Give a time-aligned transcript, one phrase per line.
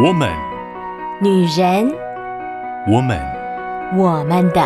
[0.00, 0.30] 我们，
[1.20, 1.92] 女人，
[2.86, 3.18] 我们，
[3.96, 4.62] 我们的，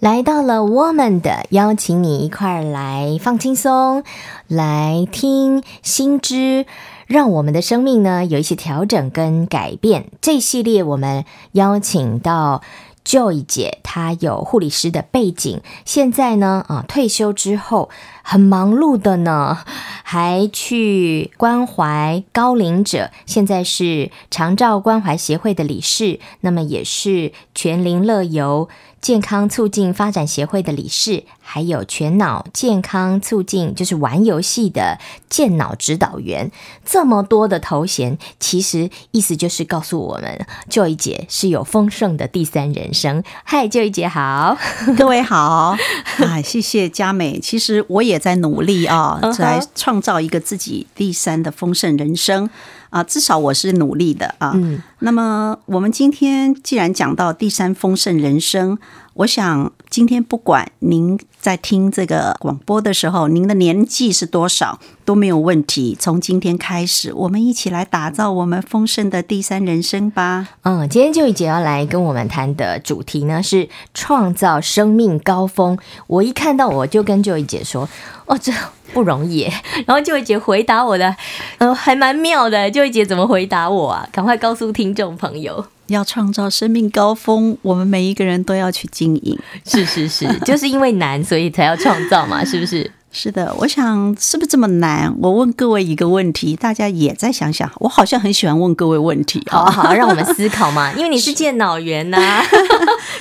[0.00, 4.02] 来到了我们的，邀请你一块儿来放轻松，
[4.48, 6.64] 来听新知，
[7.06, 10.06] 让我们的生命呢有一些调整跟改变。
[10.22, 12.62] 这一系列我们邀请到。
[13.02, 17.88] Joy 姐，她有护理师的背景，现在呢，啊，退休之后
[18.22, 19.58] 很忙碌的呢，
[20.02, 28.68] 还去关怀高龄者，现在是长照关怀协会的理事，那么也是全龄乐游
[29.00, 34.98] 健康促进发展协会的理事，还有全脑健康促进，就是玩游戏的
[35.30, 36.50] 健脑指导员，
[36.84, 43.24] 这么多的头衔，其实意思就是告诉我们，Joy 姐是有丰盛的第三人生。
[43.42, 44.58] 嗨，Joy 姐好，
[44.98, 45.76] 各位好，
[46.18, 47.40] 啊，谢谢佳美。
[47.40, 52.48] 其实我也在努力啊，来创造一个自己第三的丰盛人生
[52.90, 54.52] 啊，至少我是努力的啊。
[54.54, 58.78] 嗯，那么我们今天既然讲到第三丰盛人生。
[59.14, 65.96] 我想今天不管您在听这个广播的时候，您的年纪是多少都没有问题。
[65.98, 70.48] 从今天开始，我们一起来打造我们丰盛的第三人生吧。
[70.62, 75.76] 嗯，今天 Joy 姐要来跟我们谈的主题呢是创造生命高峰。
[76.06, 77.88] 我一看到我就跟 Joy 姐说
[78.26, 78.52] ：“哦，这
[78.92, 79.50] 不容易。”
[79.86, 81.16] 然后 Joy 姐回答我的，
[81.58, 82.70] 呃，还蛮妙的。
[82.70, 84.08] Joy 姐怎么回答我啊？
[84.12, 85.66] 赶快告诉听众朋友。
[85.92, 89.38] 要创造生命高峰，我们每一个人都要去经营。
[89.64, 92.90] 是是是， 就是因为难，所以才要创造嘛，是不是？
[93.12, 95.12] 是的，我想是不是这么难？
[95.20, 97.68] 我问各位一个问题，大家也再想想。
[97.80, 100.92] 我好像很喜欢问各位问题，好好让我们思考嘛。
[100.92, 102.44] 因为你是 健脑员呐、啊，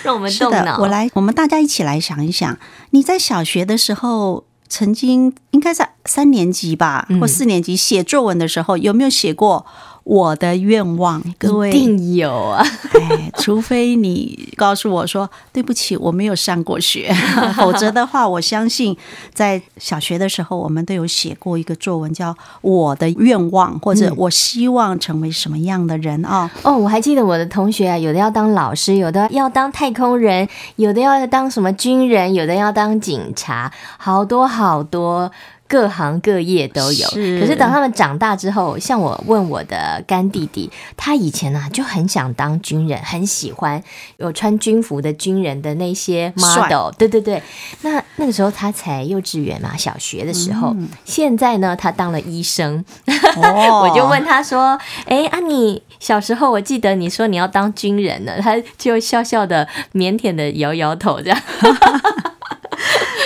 [0.04, 0.78] 让我们动脑。
[0.78, 2.56] 我来，我们大家一起来想一想，
[2.92, 9.66] 你在小学的时候，曾经应该在三年级吧，或四年级写作文的时候，有没有写过？
[10.10, 12.66] 我的愿望，各位一定有啊！
[13.00, 17.14] 哎， 除非你告诉我说对不起，我没有上过学，
[17.56, 18.98] 否则的话，我相信
[19.36, 26.50] 在小学的时候，我们都有写过一个作文，叫《我的愿望》，或者我希望成为什么样的人啊？
[26.64, 35.32] 哦，我还记得我的同学啊，有的要当老师，有的要当太空人，有的要当什么军人，有的要当警察，好多好多。
[35.70, 43.82] 各行各业都有，可是等他们长大之后，像我问我的干弟弟，他以前呢、啊、就很想当军人，很喜欢
[44.18, 47.42] 有穿军服的军人的那些 model，对对对。
[47.84, 50.74] 那那个时候他才幼稚园嘛，小学的时候。
[50.76, 52.84] 嗯、现在呢，他当了医生。
[53.38, 54.76] 哦、 我就问他说
[55.06, 61.40] ：“哎，啊，你小时候我记得你说你要当军人呢？”他就笑笑的、腼腆的摇摇头，这样。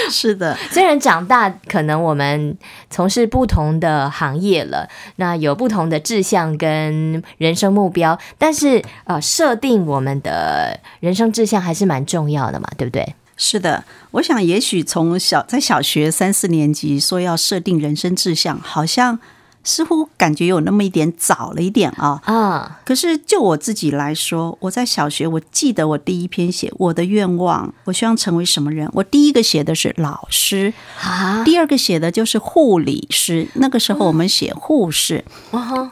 [0.12, 2.58] 是的，虽然长大，可能我们
[2.90, 4.88] 从事不同的行业了，
[5.18, 13.16] 那有不同的志向跟人生目标，但是呃，设定我们的人生志向还是蛮重要的嘛，对不对？
[13.36, 19.20] 是的，我想也许从小在小学三四年级说要设定人生志向，好像。
[19.64, 22.80] 似乎感觉有那么一点早了一点啊啊！
[22.86, 28.90] 可是就我自己来说，我在小学，我记得我第一篇写我的愿望，我希望成为什么人？
[28.94, 33.48] 我第一个写的是老师啊，第二个写的就是护理师。
[33.56, 35.24] 那个时候我们写护士，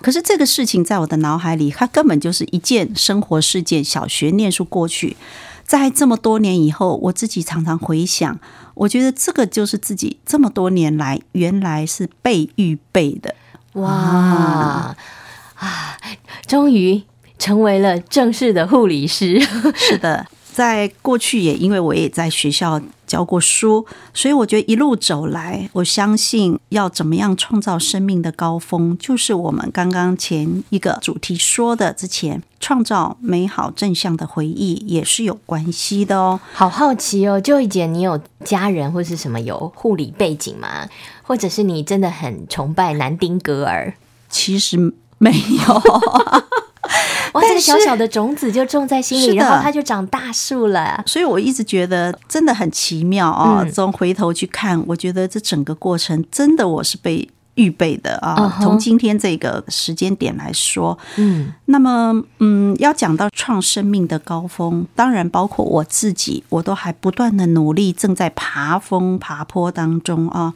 [0.02, 3.82] 可是这个事情在我的脑海里，它根本就是一件生活事件。
[3.92, 5.18] 小学念书过去，
[5.66, 8.40] 在这么多年以后，我自己常常回想，
[8.76, 13.36] 我觉得这个就是自己这么多年来原来是被预备的。
[13.74, 14.96] 哇
[15.56, 15.98] 啊！
[16.48, 17.04] 终于
[17.40, 19.40] 成为了正式的护理师。
[19.76, 20.28] 是的，
[20.61, 23.83] 在过去也因为我也在学校教过书，
[24.13, 36.39] 所以我觉得一路走来，我相信要怎么样创造生命的高峰，就是我们刚刚前一个主题说的，之前创造美好正向的回忆也是有关系的哦。
[36.53, 40.88] 好好奇哦，Joy 姐，你有家人或是什么有护理背景吗？
[41.23, 43.96] 或者是你真的很崇拜南丁格尔？
[44.29, 44.78] 其实
[45.17, 45.81] 没有，
[47.33, 51.03] 哇，这个小小的种子就种在心里，然后它就长大树了。
[51.05, 53.66] 所以我一直觉得真的很奇妙啊！
[53.73, 58.59] 从回头去看，我觉得这整个过程真的我是被预备的啊。
[58.62, 70.53] 从今天这个时间点来说，嗯，那么嗯，要讲到创生命的高峰，当然包括我自己，我都还不断的努力，正在爬峰爬坡当中啊。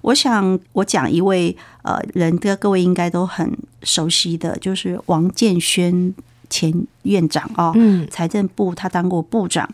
[0.00, 6.14] 我想，我讲一位呃人，的各位应该都很熟悉的，就是王建轩
[6.48, 9.68] 前院长啊，嗯，财政部他当过部长。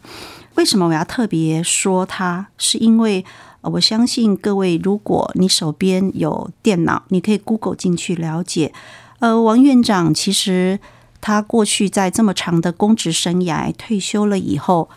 [0.55, 2.47] 为什么我要特别说他？
[2.57, 3.25] 是因为
[3.73, 8.73] 我相信各位，如果你手边有电脑，你可以 Google 进去了解。
[9.21, 10.79] 呃，王院长其实
[11.21, 14.91] 他过去在这么长的公职生涯退休了以后，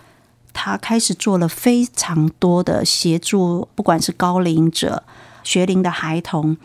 [0.51, 5.03] 他开始做了非常多的协助，不管是高龄者、
[5.43, 6.57] 学龄的孩童，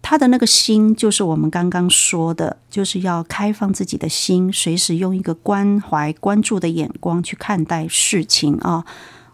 [0.00, 8.84] 他的那个心就是我们刚刚说的，就是要开放自己的心，随时用一个关怀、关注的眼光去看待事情啊。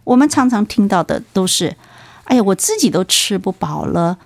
[0.04, 1.76] 我们常常听到的都是。
[2.28, 4.18] 哎呀，我自己都吃不饱了，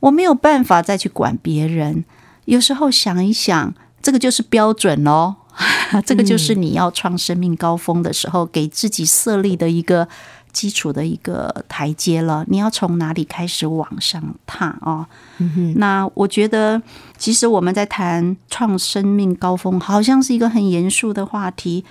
[0.00, 2.04] 我没有办法再去管别人。
[2.46, 3.72] 有时候想一想，
[4.02, 5.36] 这个就是标准喽，
[6.04, 10.08] 这个就是你要创生命高峰的时候，给自己设立的一个
[10.52, 12.44] 基础的一个台阶了。
[12.48, 15.06] 你要从哪里开始往上踏哦？
[15.38, 15.74] 嗯。
[15.76, 16.82] 那我觉得，
[17.16, 21.84] 其实我们在谈创生命高峰，好像是一个很严肃的话题。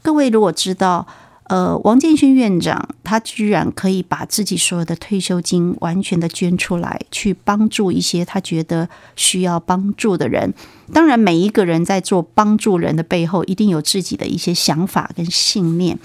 [0.00, 1.06] 各位如果知道。
[1.50, 10.54] 呃，王建勋院长他居然可以把自己所有的退休金完全的捐出来，去帮助一些他觉得需要帮助的人。
[10.92, 15.98] 当然，每一个人在做帮助人的背后，一定有自己的一些想法跟信念。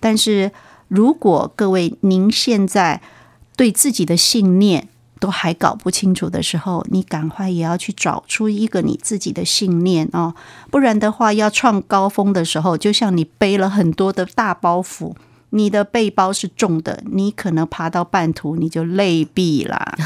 [0.00, 0.50] 但是
[0.88, 3.00] 如果各位您现在
[3.56, 4.88] 对自己的信念，
[5.20, 10.34] 都还搞不清楚的时候，你赶快也要去找出一个你自己的信念哦，
[10.70, 15.14] 不然的话，要创高峰的时候，就像你背了很多的大包袱，
[15.50, 19.96] 你的背包是重的，你可能爬到半途你就累毙啦。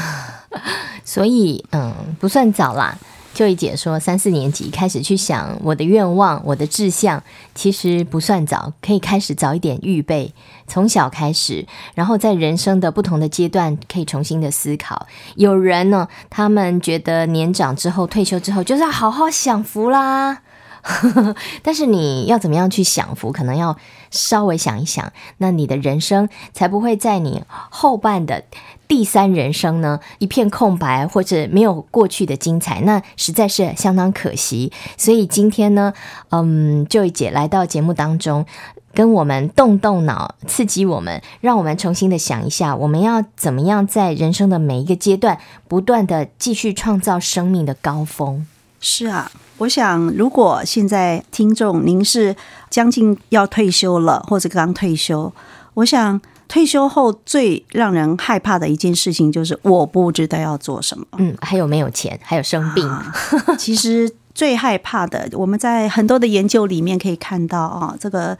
[1.05, 2.97] 所以，嗯，不算早啦。
[3.33, 7.21] 就一解说，三四年级开始去想我的愿望、我的志向，
[7.55, 10.31] 其实不算早，可以开始早一点预备，
[10.67, 11.65] 从小开始，
[11.95, 15.07] 然后在人生的不同的阶段可以重新的思考。
[15.35, 20.41] 有人呢，他们觉得年长之后退休之后就是要好好享福啦，
[21.63, 23.77] 但是你要怎么样去享福，可能要
[24.11, 28.43] 稍微想一想，那你的人生才不会在你后半的。
[28.85, 34.71] 第三人生呢，一片空白，或者没有过去的精彩，那实在是相当可惜。
[34.97, 35.93] 所以今天呢，
[36.29, 38.45] 嗯，Jo 姐来到节目当中，
[38.93, 48.45] 跟我们动动脑，刺激我们，让我们重新的想一下，我们要怎么样在人生的每一个阶段，不断的继续创造生命的高峰。
[48.83, 52.35] 是啊，我想，如果现在听众您是
[52.69, 55.33] 将近要退休了，或者刚退休，
[55.75, 56.21] 我想。
[56.49, 61.03] 退休后最让人害怕的一件事情就是我不知道要做什么。
[61.17, 62.87] 嗯，还有没有钱，还有生病。
[62.87, 63.11] 啊、
[63.57, 68.37] 其实最害怕的，我们在很多的研究里面可以看到啊，这个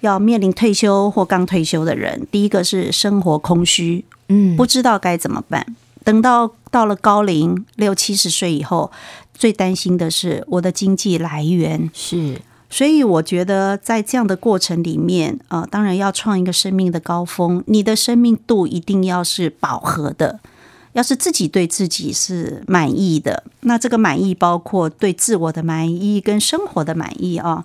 [0.00, 5.64] 要面临退休或刚退休的人，第一个是生活空虚，嗯，不知道该怎么办。
[6.04, 8.92] 等到到了高龄六七十岁以后，
[9.34, 12.40] 最担心的是我的经济来源是。
[12.70, 20.40] 所以我觉得，在这样的过程里面，呃，当然要创一个生命的高峰，你的生命度一定要是饱和的，
[20.94, 27.64] 要是自己对自己是满意的，那这个满意包括对自我的满意跟生活的满意啊。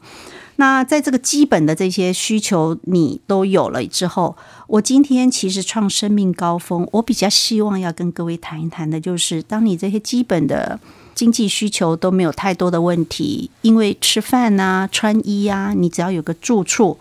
[0.57, 4.35] 那在这个基本的这些需求你都有了之后，
[4.67, 10.79] 我今天其实创生命高峰，我比较希望要跟各位谈一谈的，就是当你这些基本的。
[11.19, 16.97] 经济需求都没有太多的问题，因为吃饭啊、穿衣啊，你只要有个住处，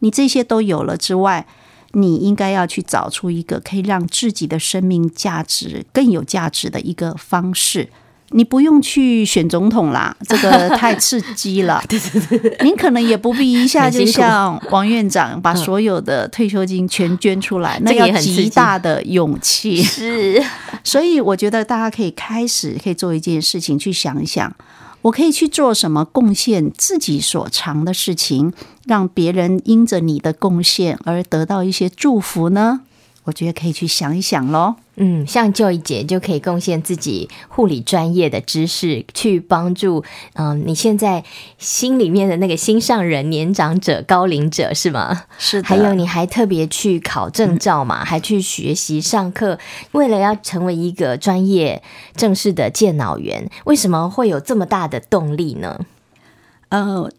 [0.00, 1.46] 你这些都有了之外，
[1.92, 7.88] 你应该要去找出一个可以让自己的生命价值更有价值的一个方式。
[8.32, 11.82] 你不用去选总统啦，这个 太刺激了。
[11.88, 19.82] 对对对，您可能也不必一下就像王院长把所有的退休金全捐出来， 那要极大的勇气。
[19.82, 20.40] 是，
[20.82, 24.54] 所以我觉得大家可以开始可以做一件事情，去想一想，
[25.02, 28.52] 我可以去做什么贡献自己所长的事情，
[28.86, 32.80] 让别人因着你的贡献而得到一些祝福呢？
[33.24, 34.76] 我觉得可以去想一想喽。
[35.02, 40.04] 嗯，像 Joy 姐就可以贡献自己护理专业的知识，去帮助
[40.34, 41.24] 嗯、呃、你现在
[41.56, 45.22] 心里面的那个心上人、年长者、高龄者，是吗？
[45.38, 45.68] 是的。
[45.68, 49.58] 还有你还特别去考证照嘛，嗯、还去学习上课，
[49.92, 51.82] 为了要成为一个专业
[52.14, 55.80] 正式的健脑员，为什么会有这么大的动力呢？
[56.68, 57.10] 呃，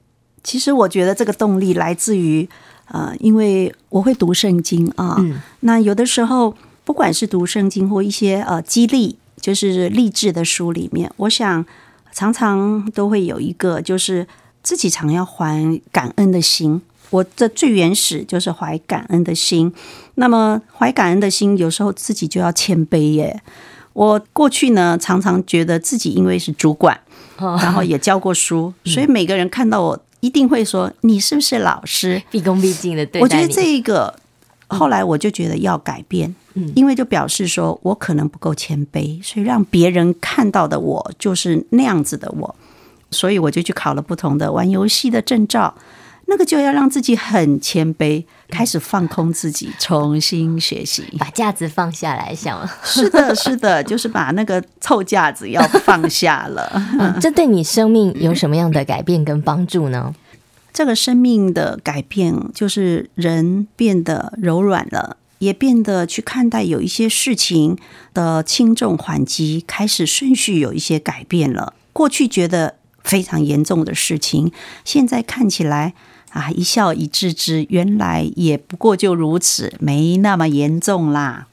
[0.44, 2.48] 其实我觉得这个动力来自于。
[2.94, 6.54] 呃，因为我会读圣经啊，嗯、那有的时候
[6.92, 11.66] 不管是读圣经或一些呃激励，就是励志的书里面，我想
[12.12, 14.28] 常常都会有一个，就是
[14.62, 16.82] 自己常要怀感恩的心。
[17.12, 19.74] 我的最原始就是怀感恩的心。
[20.16, 23.42] 那么怀感恩的心，有时候自己就要谦卑耶。
[23.94, 27.00] 我过去呢，常常觉得自己因为是主管，
[27.38, 30.04] 哦、然后也教过书，嗯、 所以每个人看到我。
[30.22, 32.22] 一定会说，你是不是老师？
[32.30, 33.22] 毕恭毕敬的对待。
[33.22, 34.14] 我觉得这一个
[34.72, 42.56] 后来我就觉得要改变，嗯因为就表示说我可能不够谦卑，所以让别人看到的我就是那样子的我，
[43.12, 45.76] 所以我就去考了不同的玩游戏的证照。
[46.28, 52.72] 那个就要让自己很谦卑，开始放空自己， 重新学习，把架子放下来，想吗？
[52.86, 56.72] 是的，是的，就是把那个臭架子要放下了。
[56.98, 60.14] 嗯，这对你生命有什么样的改变跟帮助呢？
[60.74, 67.78] 这个生命的改变，就是人变得柔软了，也变得去看待有一些事情
[68.14, 71.74] 的轻重缓急，开始顺序有一些改变了。
[71.92, 74.52] 过去觉得非常严重的事情，
[74.86, 75.94] 现在看起来。
[76.32, 81.48] 啊，一笑以置之，原来也不过就如此，没那么严重啦。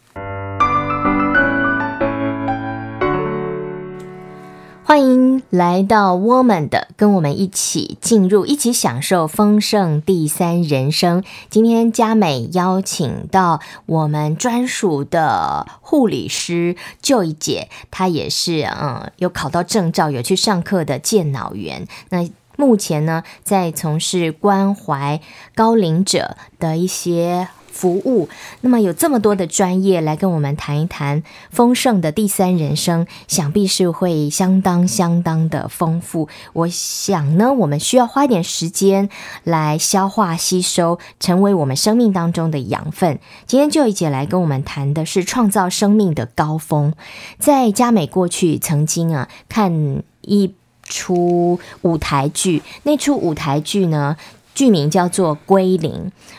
[4.85, 5.18] 欢迎
[5.51, 11.25] 来到我们的，跟我们一起进入，一起享受丰盛第三人生。
[11.49, 21.89] 今天佳美邀请到我们专属的护理师 Joy 姐，她也是嗯，有考到证照，有去上课的健脑员。
[22.11, 25.21] 那目前呢，在从事关怀
[25.55, 27.49] 高龄者的一些
[27.79, 28.29] 服务。
[28.63, 36.29] 那么有这么多的专业来跟我们谈一谈丰盛的第三人生，想必是会相当相当的丰富。
[36.55, 39.09] 我想呢，我们需要花一点时间
[39.45, 43.21] 来消化吸收，成为我们生命当中的养分。
[43.47, 46.95] 今天就一姐来跟我们谈的是创造生命的高峰。
[47.39, 50.53] 在佳美过去曾经啊，看一。
[50.91, 54.17] 出舞台剧，那出舞台剧呢，
[54.59, 55.93] 剧名叫做《归零》。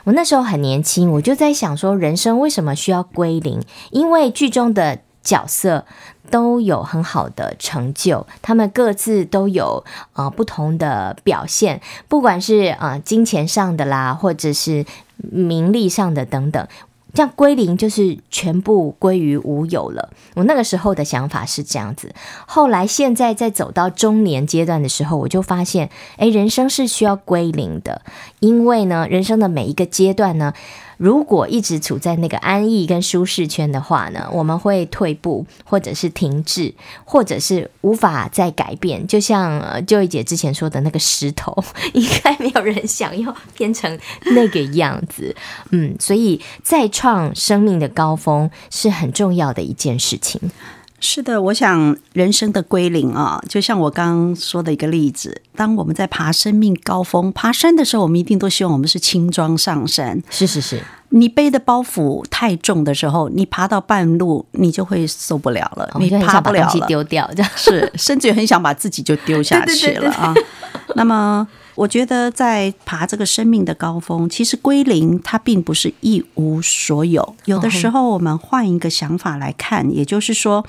[0.04, 3.62] 我那时候很年轻，我就在想说，人生为什么需要归零？
[3.92, 5.86] 因为剧中的角色
[6.30, 14.86] 都有很好的成就，他们各自都有呃不同的表现，不管是呃金钱上的啦，或者是
[15.16, 16.68] 名利上的等等。
[17.14, 20.10] 这样归零就是全部归于无有了。
[20.36, 22.14] 我那个时候的想法是这样子。
[22.46, 28.02] 后来现在在走到中年阶段的时候，我就发现，诶，人生是需要归零的，
[28.40, 30.54] 因为呢，人生的每一个阶段呢。
[31.00, 36.74] 如果一直处在那个安逸跟舒适圈的话呢，我们会退步，或者是停滞，
[37.06, 39.08] 或者是无法再改变。
[39.08, 41.56] 就像呃就一姐之前说的那个石头，
[41.96, 43.98] 应该没有人想要变成
[44.36, 45.34] 那个样子。
[45.72, 50.52] 嗯，所以再创生命的高峰是很重要的一件事情。
[51.00, 60.22] 是的，我想人生的归零啊，就像我刚刚说的一个例子，当我们在爬生命高峰、爬山的时候，我们一定都希望我们是轻装上山。
[60.30, 70.34] 是是是，你背的包袱太重的时候，你爬到半路，你就会受不了了，你爬不了了，丢掉这样是，甚至于很想把自己就丢下去了啊。
[70.96, 71.48] 那么。
[71.80, 77.36] 我觉得在爬这个生命的高峰，其实归零它并不是一无所有。
[77.46, 80.66] 有的时候，我们换一个想法来看，也就是说，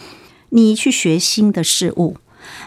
[0.51, 2.17] 你去学新的事物，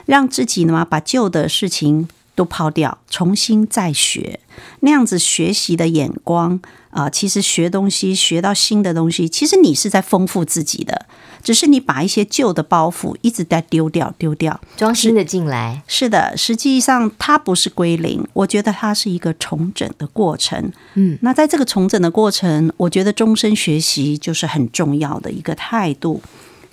[0.06, 4.42] 让自己呢把旧的事情都抛掉，重新再学，
[4.82, 6.60] 那样子学习的眼光
[6.94, 11.06] 啊，其实学东西学到新的东西，其实你是在丰富自己的。
[11.44, 15.84] 只是你把一些旧的包袱一直在丢掉，丢掉，装新的进来。
[15.88, 20.72] 是的，实际上它不是归零，我觉得它是一个重整的过程。
[20.94, 26.22] 嗯，那在这个重整的过程，我觉得终身学习就是很重要的一个态度。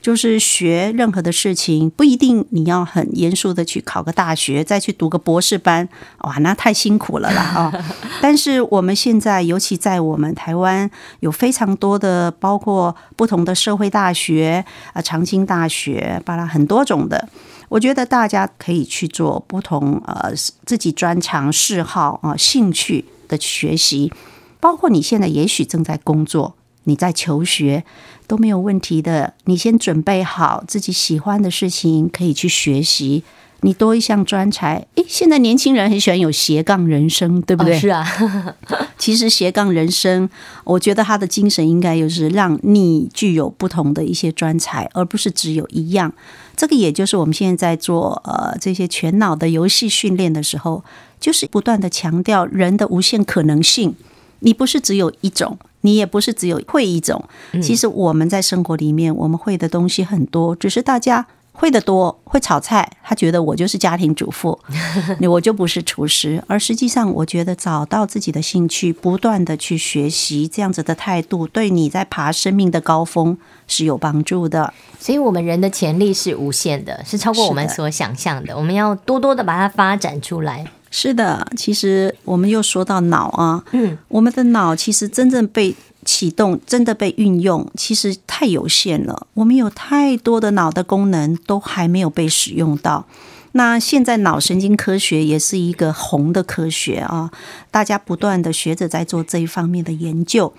[0.00, 5.88] 就是学任何的事情，不一定你要很严肃的去考个大学，再去读个博士班，
[6.21, 7.85] 哇，那太辛苦了啦啊！
[8.23, 10.90] 但是我们现在，尤其在我们台湾，
[11.21, 17.28] 有非常多的，包括不同的社会大学啊，长青大学，巴拉很多种的，
[17.69, 20.33] 我觉得大家可以去做不同呃
[20.64, 24.12] 自己专长、嗜好啊、兴趣的学习，
[24.59, 26.57] 包括你现在也许正在工作。
[26.90, 27.85] 你在求学
[28.26, 33.23] 都没有问题的，你先准备好自己喜欢的事情，可以去学习。
[33.62, 37.76] 你多一项专才，诶，现在年轻人很喜欢有斜杠人生，对不对？
[37.76, 38.56] 哦、是啊，
[38.99, 40.28] 其实斜杠人生，
[40.64, 46.12] 我觉得他的精神应该就是让你具有不同的一些专才，而不是只有一样。
[46.56, 50.82] 这个也就是我们现在在做呃这些全脑的游戏训练的时候，
[51.20, 53.94] 就是不断的强调人的无限可能性。
[54.40, 55.59] 你不是只有一种。
[55.83, 57.25] 你也不是只有会一种，
[57.63, 64.59] 其实我们在生活里面，我们会的东西很多，只是大家会的多，会炒菜，他觉得我就是家庭主妇，
[65.29, 66.43] 我就不是厨师。
[66.47, 74.73] 而实际上，我觉得找到自己的兴趣，不断的去学习，这样子的态度，对你在爬生命的高峰是有帮助的。
[74.99, 78.57] 所以，我们人的潜力是无限的，是超过我们所想象的。
[78.57, 80.67] 我们要多多的把它发展出来。
[80.90, 89.26] 是的，其实我们又说到脑啊，嗯，我们的脑其实真正被启动、真的被运用，其实太有限了。
[89.35, 93.06] 我们有太多的脑的功能都还没有被使用到。
[93.52, 97.30] 那现在脑神经科学也是一个红的科学啊，
[97.70, 100.52] 大家不断的学者在做这一方面的研究。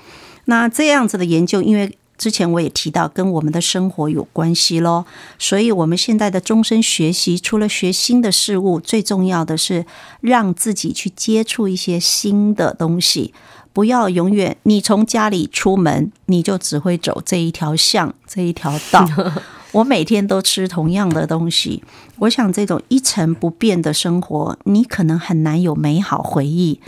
[0.46, 5.08] 那这样子的研究，因为之前我也提到，跟我们的生活有关系咯，
[5.40, 9.88] 所以我们现在的终身学习，除了学新的事物，最重要的是
[10.20, 13.34] 让自己去接触一些新的东西，
[13.74, 19.04] 不要永远你从家里出门，你就只会走这一条巷，这一条道。
[19.74, 21.82] 我每天都吃同样的东西，
[22.20, 26.80] 我想这种一成不变的生活，你可能很难有美好回忆。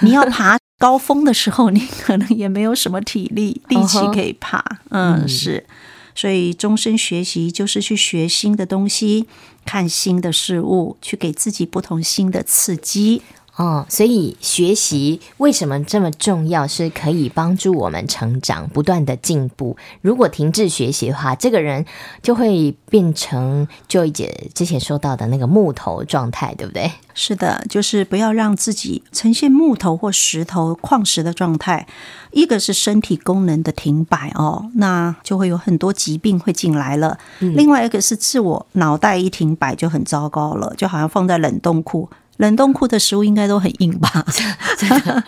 [0.00, 0.59] 你要爬。
[0.80, 4.64] 高峰的时候，你可能也没有什么体力、 力气可以爬。
[4.88, 5.66] 嗯，是，
[6.14, 9.26] 所以终身学习就是去学新的东西，
[9.66, 13.20] 看新的事物，去给自己不同新的刺激。
[13.56, 16.66] 哦，所以学习为什么这么重要？
[16.66, 19.76] 是可以帮助我们成长，不断的进步。
[20.00, 21.84] 如果停滞学习的话，这个人
[22.22, 26.90] 就会变成 Joy 姐之前说到的那个木头状态，对不对？
[27.12, 31.86] 是的，就是不要让自己呈现木头或石头、矿石的状态。
[32.30, 37.18] 一个是身体功能的停摆哦，那就会有很多疾病会进来了。
[37.40, 37.54] 嗯。
[37.56, 42.08] 另外一个是自我脑袋一停摆就很糟糕了，就好像放在冷冻库。
[42.40, 44.24] 冷冻库的食物应该都很硬吧？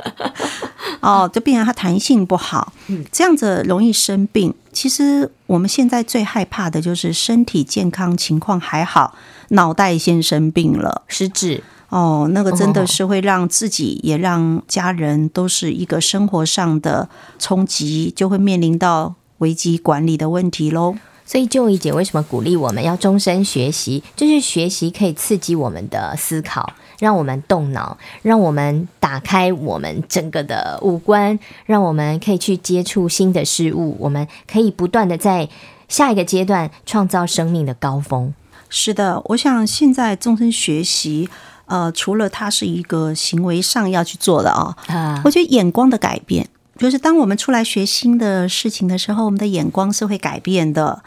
[1.00, 2.72] 哦，就变成它弹性不好，
[3.10, 4.54] 这样子容易生病。
[4.72, 9.14] 其实我们现在最害怕的就是身体健康情况还好，
[9.48, 11.62] 脑袋先生病了，失智。
[11.90, 20.94] 哦，那个真的是会让自己也让家人都是一个生活上的冲击，就会面临到危机管理的问题喽。
[21.26, 24.02] 所以 Joy 姐为什么鼓励我们要终身学习？
[24.16, 26.72] 就是学习可以刺激我们的思考。
[27.02, 33.96] 让我们动脑，让我们打开我们整个的五官，让我们可以去接触新的事物。
[33.98, 35.48] 我们可以不断的在
[35.88, 38.32] 下一个阶段创造生命的高峰。
[38.68, 41.28] 是的，我想现在终身学习，
[41.66, 46.46] 呃，除了它是一个行为上要去做的啊，啊，我觉得眼光的改变，
[46.78, 51.02] 就是当我们出来学新的事情的时候，我们的眼光是会改变的。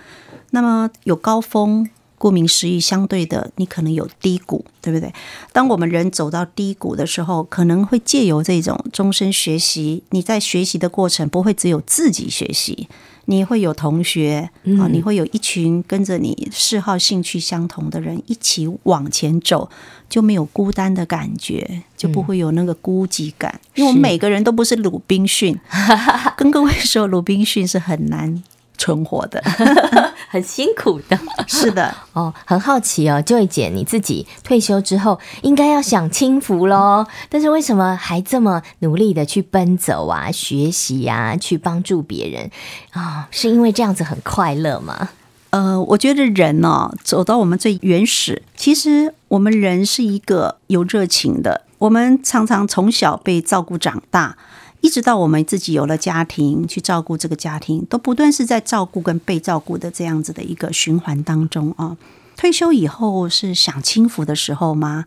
[0.50, 1.90] 那么有高峰。
[2.18, 5.14] 顾名思义，相对的，你可能有低谷，对不对？
[5.52, 12.88] 当我们人走到低谷的时候，可能会借由这种终身学习，你在学习的过程不会只有自己学习，
[13.26, 14.50] 你会有同学
[14.80, 19.70] 啊，你会有一群跟着你嗜好、兴趣相同的人一起往前走，
[20.10, 23.60] 就没有孤单的感觉，就不会有那个孤寂感。
[23.76, 25.60] 因为我们每个人都不是鲁滨逊，
[26.38, 28.42] 跟各位说，鲁滨逊是很难。
[28.78, 29.42] 存活的，
[30.30, 42.50] 很辛苦的，是的 哦，很好奇哦，Joy 姐，你自己退休之后应该要享清福喽，但是为什么还这么努力的去奔走啊、学习啊、去帮助别人
[42.92, 43.24] 啊、哦？
[43.32, 45.10] 是因为这样子很快乐吗？
[45.52, 54.38] 呃，我觉得人呢、哦，走到我们最原始，其实我们人是一个有热情的，我们常常从小被照顾长大。
[54.86, 61.98] 一直到我们自己有了家庭，去照顾这个家庭，都不断是在照顾跟被照顾的这样子的一个循环当中啊。
[62.38, 65.06] 退休以后是享清福的时候吗？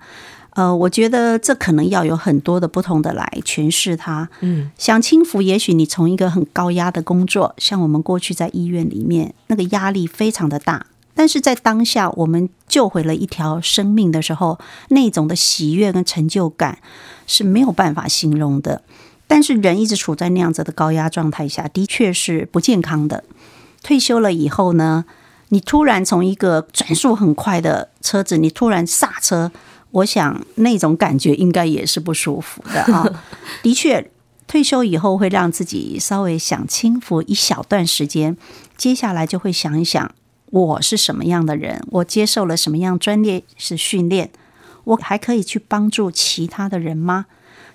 [0.55, 4.29] 呃，我觉得这可能要有很多的不同的来诠释它。
[4.41, 16.79] 嗯，享清福，也许你从一个很高压的工作，像我们过去在医院里面，那个压力非常的大，但是在当下我们救回了一条生命的时候，那种的喜悦跟成就感
[17.29, 18.83] 是没有办法形容的。
[19.29, 23.23] 但是人一直处在那样子的高压状态下，的确是不健康的。
[23.83, 25.05] 退休了以后呢，
[25.51, 29.53] 你突然从一个转速很快的车子，你突然刹车，
[29.91, 33.07] 我想那种感觉应该也是不舒服的啊。
[33.63, 34.11] 的确，
[34.47, 38.37] 退休以后会让自己稍微享清福一小段时间，
[38.77, 40.11] 接下来就会想一想，
[40.47, 44.31] 我是什么样的人，我接受了什么样专业是训练，
[44.85, 47.27] 我还可以去帮助其他的人吗？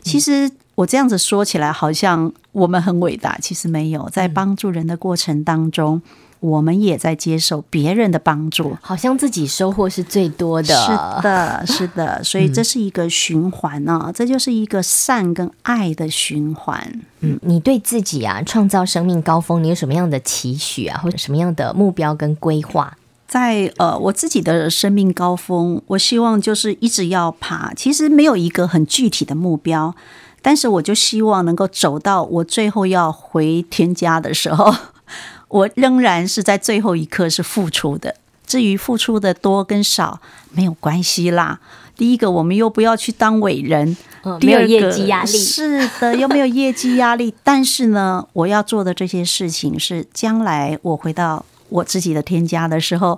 [0.02, 0.50] 其实。
[0.76, 4.10] 我这样子说起来，好像我们很伟大，其实没有。
[4.10, 6.02] 在帮助人的过程当中，
[6.40, 10.76] 我们也在接受别人的帮助，好像自己收获是最多的。
[10.76, 17.02] 是的，是的，所以这是一个循环呢，这就是一个善跟爱的循环。
[17.20, 22.98] 嗯，你对自己啊，创造生命高峰，你有什么样的期许啊，或者什么样的目标跟规划？
[23.28, 27.74] 在呃，我自己的生命高峰，我希望就是一直要爬。
[27.76, 29.96] 其实没有一个很具体的目标。
[30.44, 34.76] 但是我就希望能够走到我最后要回天家的时候，
[35.48, 38.14] 我仍然是在最后一刻是付出的。
[38.46, 40.20] 至于付出的多跟少
[40.52, 41.60] 没有关系啦，
[41.96, 45.32] 第一个，我们又不要去当伟人，嗯、没有业绩压力。
[45.32, 47.34] 是的，又没有业绩压力。
[47.42, 53.18] 但是呢，我要做的这些事情是，将来我回到我自己的天家的时候，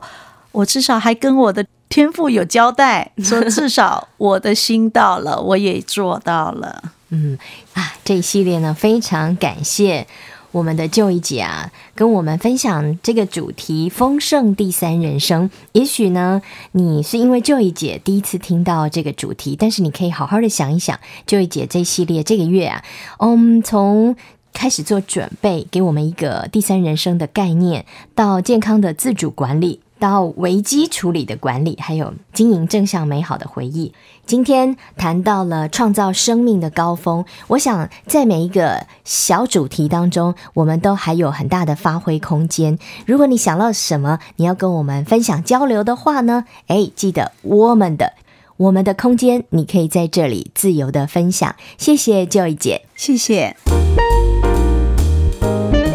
[0.52, 6.84] 我至少还跟我的天赋有交代，说至少我的心到了，我也做到了。
[7.10, 7.38] 嗯
[7.74, 10.08] 啊，这一系列呢，非常感谢。
[10.52, 15.50] 我们的 Joy 姐啊，跟我们分享这个主题“丰盛第三人生”。
[15.74, 16.41] 也许呢，
[16.72, 22.86] 你是因为 Joy 姐第一次听到这个主题，但是你可以好好的想一想，Joy 姐这系列这个月啊，
[23.20, 24.15] 嗯，从
[24.54, 29.82] 开始做准备，给我们一个第三人生的概念，到健康的自主管理。
[30.06, 33.91] 到危机处理的管理，还有经营正向美好的回忆。
[34.24, 42.78] 今天谈到了创造生命的高峰，我想在每一个小主题当中，我们都还有很大的发挥空间。
[43.08, 46.46] 如果你想到什么，你要跟我们分享交流的话呢？
[46.68, 48.13] 诶，记得我们的
[48.58, 51.56] 我们的空间，你可以在这里自由的分享。
[51.80, 53.56] 谢谢 Joy 姐，谢谢。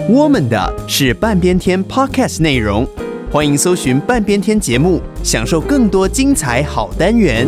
[0.09, 2.85] 我们的是半边天 Podcast 内容。
[3.33, 7.47] 欢迎搜寻半边天节目，享受更多精彩好单元。